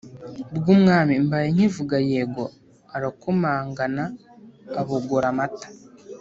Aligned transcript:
rw’umwami 0.57 1.13
mbaye 1.25 1.47
nkivuga 1.55 1.95
yego 2.11 2.43
arakomangana 2.95 4.03
abogora 4.79 5.25
amata" 5.33 5.67